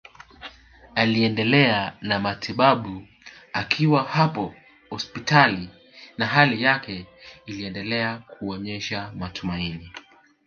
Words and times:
Aliendelea 0.95 1.97
na 2.01 2.19
matibabu 2.19 3.07
akiwa 3.53 4.03
hapo 4.03 4.55
hospitali 4.89 5.69
na 6.17 6.25
hali 6.27 6.63
yake 6.63 7.05
iliendelea 7.45 8.17
kuonesha 8.19 9.11
matumaini 9.15 9.91